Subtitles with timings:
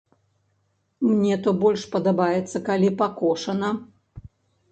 [1.09, 3.69] Мне то больш падабаецца, калі пакошана.